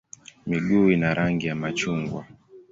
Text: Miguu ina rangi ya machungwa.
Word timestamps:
Miguu 0.47 0.91
ina 0.91 1.13
rangi 1.13 1.47
ya 1.47 1.55
machungwa. 1.55 2.25